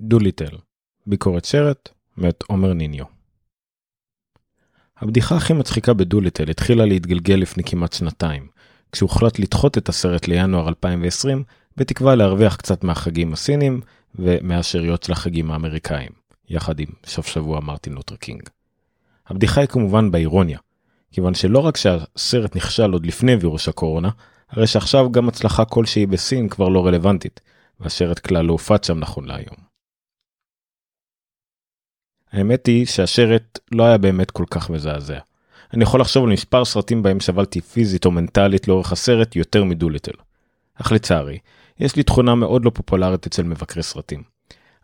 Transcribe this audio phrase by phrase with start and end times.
[0.00, 0.56] דוליטל,
[1.06, 3.04] ביקורת סרט, מאת עומר ניניו.
[4.98, 8.48] הבדיחה הכי מצחיקה בדוליטל התחילה להתגלגל לפני כמעט שנתיים,
[8.92, 11.44] כשהוחלט לדחות את הסרט לינואר 2020,
[11.76, 13.80] בתקווה להרוויח קצת מהחגים הסינים
[14.14, 16.10] ומהשאריות של החגים האמריקאים,
[16.48, 18.42] יחד עם סוף שבוע מרטין לותר קינג.
[19.26, 20.58] הבדיחה היא כמובן באירוניה,
[21.12, 24.10] כיוון שלא רק שהסרט נכשל עוד לפני וירוס הקורונה,
[24.50, 27.40] הרי שעכשיו גם הצלחה כלשהי בסין כבר לא רלוונטית,
[27.80, 29.65] והסרט כלל לא הופץ שם נכון להיום.
[32.36, 35.18] האמת היא שהשרט לא היה באמת כל כך מזעזע.
[35.74, 40.12] אני יכול לחשוב על מספר סרטים בהם סבלתי פיזית או מנטלית לאורך הסרט יותר מדוליטל.
[40.74, 41.38] אך לצערי,
[41.80, 44.22] יש לי תכונה מאוד לא פופולרית אצל מבקרי סרטים.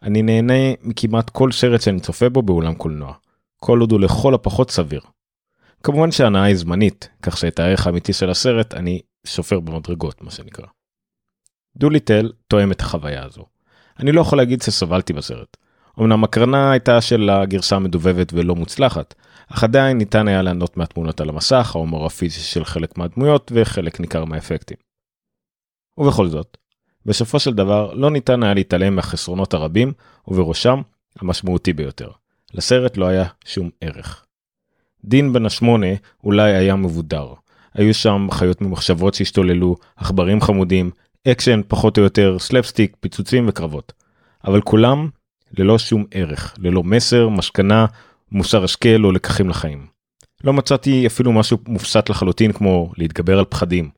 [0.03, 3.15] אני נהנה מכמעט כל סרט שאני צופה בו באולם קולנוע,
[3.57, 5.01] כל עוד הוא לכל הפחות סביר.
[5.83, 10.67] כמובן שההנאה היא זמנית, כך שאת הערך האמיתי של הסרט אני שופר במדרגות, מה שנקרא.
[11.77, 13.45] דוליטל תואם את החוויה הזו.
[13.99, 15.57] אני לא יכול להגיד שסבלתי בסרט.
[16.01, 19.15] אמנם הקרנה הייתה של הגרסה המדובבת ולא מוצלחת,
[19.49, 24.25] אך עדיין ניתן היה ליהנות מהתמונות על המסך, ההומור הפיזי של חלק מהדמויות וחלק ניכר
[24.25, 24.77] מהאפקטים.
[25.99, 26.57] ובכל זאת,
[27.07, 29.93] בסופו של דבר לא ניתן היה להתעלם מהחסרונות הרבים,
[30.29, 30.81] ובראשם
[31.19, 32.11] המשמעותי ביותר.
[32.55, 34.25] לסרט לא היה שום ערך.
[35.05, 35.87] דין בן השמונה
[36.25, 37.35] אולי היה מבודר.
[37.75, 40.91] היו שם חיות ממוחשבות שהשתוללו, עכברים חמודים,
[41.29, 43.93] אקשן פחות או יותר, סלפסטיק, פיצוצים וקרבות.
[44.45, 45.09] אבל כולם
[45.59, 47.87] ללא שום ערך, ללא מסר, מסקנה,
[48.33, 49.87] מוסר השכל או לקחים לחיים.
[50.45, 53.91] לא מצאתי אפילו משהו מופשט לחלוטין כמו להתגבר על פחדים.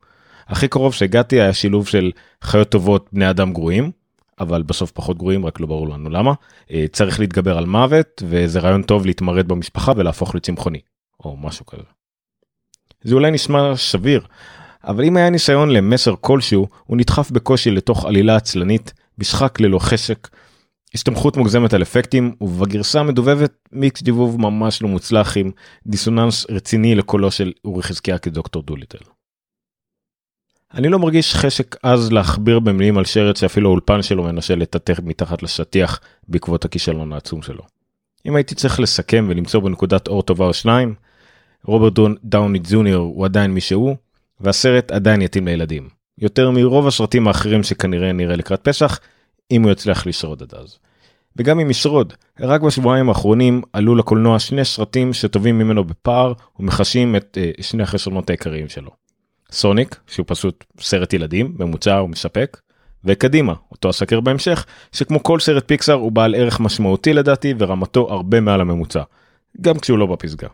[0.47, 3.91] הכי קרוב שהגעתי היה שילוב של חיות טובות בני אדם גרועים,
[4.39, 6.33] אבל בסוף פחות גרועים רק לא ברור לנו למה.
[6.71, 10.79] אה, צריך להתגבר על מוות וזה רעיון טוב להתמרד במשפחה ולהפוך לצמחוני,
[11.25, 11.83] או משהו כזה.
[13.01, 14.21] זה אולי נשמע שביר,
[14.83, 20.27] אבל אם היה ניסיון למסר כלשהו, הוא נדחף בקושי לתוך עלילה עצלנית, משחק ללא חשק,
[20.95, 25.51] הסתמכות מוגזמת על אפקטים ובגרסה המדובבת מיקס דיבוב ממש לא מוצלח עם
[25.87, 28.97] דיסוננס רציני לקולו של אורי חזקיה כדוקטור דוליטל.
[30.73, 35.43] אני לא מרגיש חשק עז להכביר במילים על שרץ שאפילו האולפן שלו מנסה לטאטא מתחת
[35.43, 37.61] לשטיח בעקבות הכישלון העצום שלו.
[38.25, 40.95] אם הייתי צריך לסכם ולמצוא בנקודת אור טובה או שניים,
[41.63, 43.95] רוברט דאוני ג'וניור הוא עדיין מי שהוא,
[44.39, 45.89] והסרט עדיין יתאים לילדים.
[46.17, 48.99] יותר מרוב הסרטים האחרים שכנראה נראה לקראת פסח,
[49.51, 50.77] אם הוא יצליח לשרוד עד אז.
[51.35, 57.37] וגם אם ישרוד, רק בשבועיים האחרונים עלו לקולנוע שני סרטים שטובים ממנו בפער ומחשים את
[57.37, 58.91] uh, שני החסרונות העיקריים שלו.
[59.51, 62.61] סוניק, שהוא פשוט סרט ילדים, ממוצע ומספק,
[63.03, 68.41] וקדימה, אותו אסקר בהמשך, שכמו כל סרט פיקסאר הוא בעל ערך משמעותי לדעתי ורמתו הרבה
[68.41, 69.03] מעל הממוצע,
[69.61, 70.47] גם כשהוא לא בפסגה.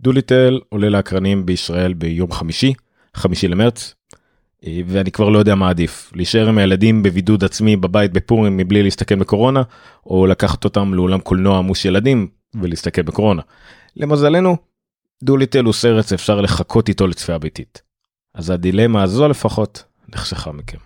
[0.00, 2.72] דוליטל עולה לאקרנים בישראל ביום חמישי,
[3.14, 3.94] חמישי למרץ,
[4.86, 9.14] ואני כבר לא יודע מה עדיף, להישאר עם הילדים בבידוד עצמי בבית בפורים מבלי להסתכל
[9.14, 9.62] בקורונה,
[10.06, 13.42] או לקחת אותם לאולם קולנוע עמוס ילדים ולהסתכל בקורונה.
[13.96, 14.56] למזלנו,
[15.22, 17.82] דוליטל הוא סרט שאפשר לחכות איתו לצפייה ביתית.
[18.34, 20.78] אז הדילמה הזו לפחות נחסכה מכם.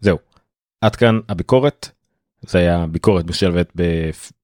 [0.00, 0.18] זהו,
[0.80, 1.88] עד כאן הביקורת.
[2.42, 3.72] זה היה ביקורת משלבת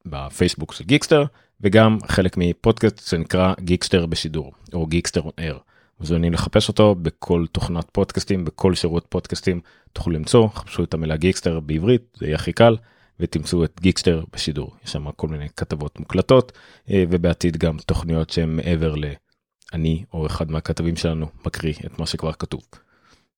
[0.06, 1.24] בפייסבוק של גיקסטר
[1.60, 5.58] וגם חלק מפודקאסט שנקרא גיקסטר בשידור או Geekster Air.
[6.00, 9.60] מוזמנים לחפש אותו בכל תוכנת פודקאסטים בכל שירות פודקאסטים
[9.92, 12.76] תוכלו למצוא חפשו את המילה גיקסטר בעברית זה יהיה הכי קל
[13.20, 16.52] ותמצאו את גיקסטר בשידור יש שם כל מיני כתבות מוקלטות
[16.90, 22.32] אה, ובעתיד גם תוכניות שהן מעבר לאני או אחד מהכתבים שלנו מקריא את מה שכבר
[22.32, 22.60] כתוב.